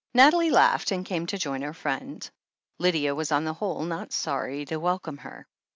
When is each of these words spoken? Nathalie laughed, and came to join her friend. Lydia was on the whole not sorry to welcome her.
Nathalie 0.15 0.49
laughed, 0.49 0.89
and 0.91 1.05
came 1.05 1.27
to 1.27 1.37
join 1.37 1.61
her 1.61 1.75
friend. 1.75 2.27
Lydia 2.79 3.13
was 3.13 3.31
on 3.31 3.45
the 3.45 3.53
whole 3.53 3.83
not 3.83 4.11
sorry 4.11 4.65
to 4.65 4.77
welcome 4.77 5.19
her. 5.19 5.45